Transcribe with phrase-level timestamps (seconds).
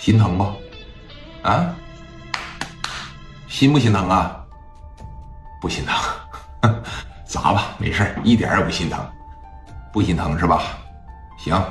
[0.00, 0.44] 心疼不？
[1.42, 1.76] 啊？
[3.48, 4.42] 心不心疼啊？
[5.60, 6.74] 不心疼，
[7.26, 8.98] 砸吧，没事一点也不心疼，
[9.92, 10.62] 不心疼是吧？
[11.36, 11.62] 行，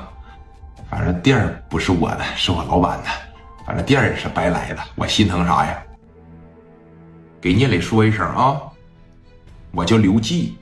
[0.92, 3.10] 反正店儿不是我的，是我老板的，
[3.66, 5.82] 反正店儿也是白来的，我心疼啥呀？
[7.42, 8.62] 给聂磊说一声啊，
[9.72, 10.56] 我叫刘季，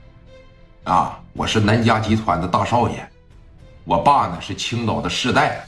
[0.84, 3.06] 啊，我是南家集团的大少爷，
[3.84, 5.66] 我爸呢是青岛的世代，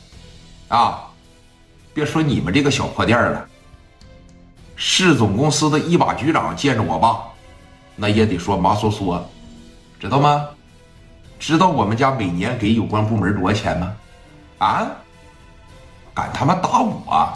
[0.69, 1.10] 啊，
[2.01, 3.47] 别说你们这个小破店了。
[4.75, 7.21] 市总公司的一把局长见着我爸，
[7.95, 9.21] 那也得说麻嗦嗦，
[10.01, 10.49] 知道吗？
[11.39, 13.95] 知道我们家每年给有关部门多少钱吗？
[14.57, 14.87] 啊？
[16.15, 17.29] 敢他妈打我！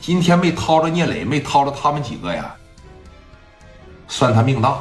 [0.00, 2.54] 今天没掏着聂磊，没掏着他们几个呀，
[4.06, 4.78] 算他命大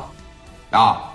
[0.70, 1.10] 啊！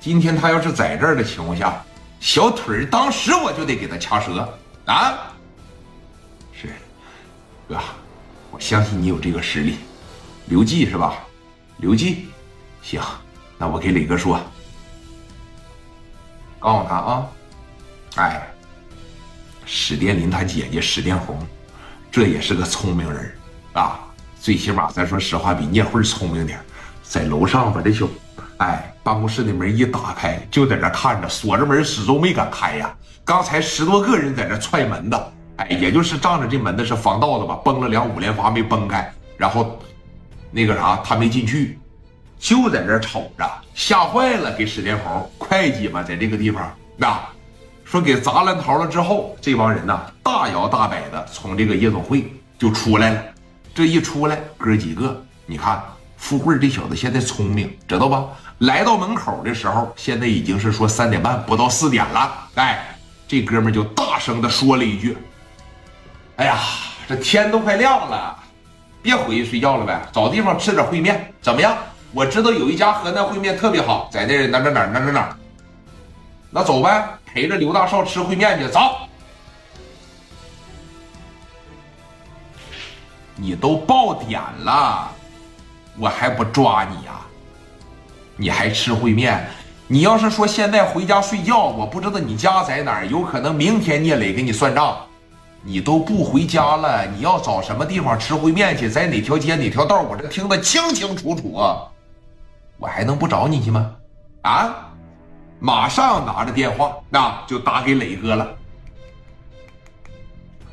[0.00, 1.80] 今天他要是在这儿的情况下，
[2.18, 4.52] 小腿儿当时我就得给他掐折
[4.86, 5.30] 啊！
[7.68, 7.78] 哥。
[8.50, 9.78] 我相信你有这个实力，
[10.46, 11.14] 刘季是吧？
[11.78, 12.26] 刘季，
[12.82, 13.02] 行，
[13.58, 14.40] 那我给磊哥说，
[16.60, 17.26] 告诉他啊，
[18.14, 18.48] 哎，
[19.66, 21.36] 史殿林他姐姐史殿红，
[22.12, 23.34] 这也是个聪明人
[23.72, 23.98] 啊，
[24.40, 26.60] 最起码咱说实话比聂慧聪明点
[27.02, 28.06] 在楼上把这小，
[28.58, 32.96] 哎，办公室的门一打开，就在这看着，锁着门始终没敢开呀。
[33.24, 35.32] 刚才十多个人在这踹门的。
[35.56, 39.78] 哎，也就是仗着这门子是防盗的吧，崩了两五连发没崩开，然后
[40.50, 41.78] 那个啥他没进去，
[42.38, 47.20] 就在这瞅着，吓坏了，给史殿红会计嘛，在这个地方那
[47.84, 53.22] 说给砸烂桃了之后，这帮人呐大摇大摆的从这个夜总会就出来了，
[53.72, 55.80] 这一出来哥几个，你看
[56.16, 58.26] 富贵这小子现在聪明，知道吧？
[58.58, 62.96] 来到门口的时候，现在已经是说三点半不到四点了，哎，
[63.28, 65.16] 这哥们就大声的说了一句。
[66.36, 66.58] 哎呀，
[67.08, 68.36] 这天都快亮了，
[69.00, 71.76] 别回去睡觉了呗，找地方吃点烩面，怎么样？
[72.12, 75.36] 我知道有一家河南烩面特别好，在那哪哪哪哪哪哪，
[76.50, 78.80] 那走呗，陪着刘大少吃烩面去，走。
[83.36, 85.10] 你都爆点了，
[85.96, 87.12] 我还不抓你呀？
[88.36, 89.46] 你还吃烩面？
[89.86, 94.96] 你要是说现在回家睡觉，我不知道你家在哪儿，有可能明天聂磊给你算账。
[95.66, 98.86] 你都不回家了，你要找什么地方吃烩面去？
[98.86, 100.02] 在哪条街哪条道？
[100.02, 101.88] 我这听得清清楚楚啊！
[102.78, 103.90] 我还能不找你去吗？
[104.42, 104.90] 啊！
[105.60, 108.46] 马上拿着电话，那就打给磊哥了。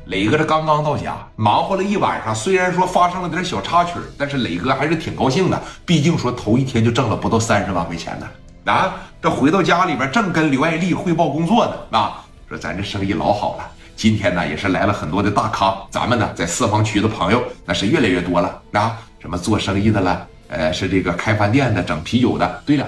[0.08, 5.62] 磊哥这刚刚到家，忙活了一晚上，虽然说发生了点小插曲，但是磊哥还是挺高兴的。
[5.86, 8.28] 毕竟说头一天就挣了不到三十万块钱呢。
[8.66, 8.96] 啊！
[9.22, 11.98] 这回到家里边，正跟刘爱丽汇报工作呢。
[11.98, 13.72] 啊，说咱这生意老好了。
[14.02, 22.64] 今天呢，也是来了很多的大咖，咱们呢在四方区的朋友那是越来越多了啊，什么做生意的了，呃，是这个开饭店的，整啤酒的。
[22.66, 22.88] 对了，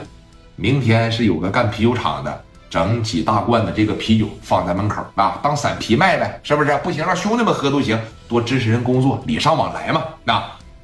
[0.56, 6.75] 明天是有个干啤酒厂的，整几大罐的这个啤酒放在门口啊，当散啤卖呗，是不是？
[6.84, 7.96] 不行，让兄弟们喝都行，
[8.28, 10.03] 多支持人工作，礼尚往来嘛。
[10.23, 10.44] 那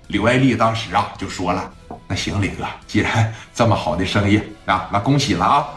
[0.09, 1.71] 刘爱丽当时啊就说了，
[2.07, 5.67] 那行，李哥，既然这么好的生意啊，那恭喜了啊，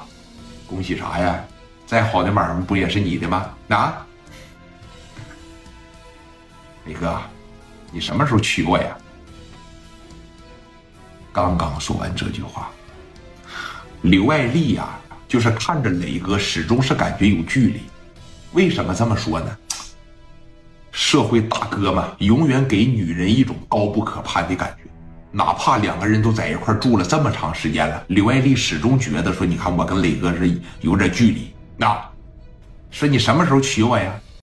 [0.66, 1.42] 恭喜啥呀？
[1.86, 3.46] 再好的买卖不也是你的吗？
[3.68, 4.06] 啊？
[6.86, 7.20] 磊哥，
[7.90, 8.96] 你什么时候娶我呀？
[11.32, 12.70] 刚刚说完这句话，
[14.02, 14.98] 刘爱丽呀，
[15.28, 17.80] 就是看着磊哥，始终是感觉有距离。
[18.52, 19.56] 为什么这么说呢？
[20.90, 24.90] 社会大哥嘛，永远给女人一种高不可攀的感觉。
[25.30, 31.98] 哪怕两个人都在一块住了这么长时间了，刘爱丽始终觉得说：“你看我跟磊哥是有点距离。”那
[32.90, 34.12] 说你什么时候娶我呀？